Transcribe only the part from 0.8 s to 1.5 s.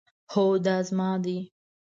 زما دی